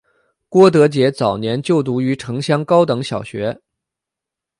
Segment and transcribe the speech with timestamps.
[0.49, 3.61] 郭德洁早年就读于城厢高等小学。